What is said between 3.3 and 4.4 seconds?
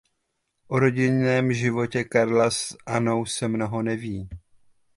mnoho neví.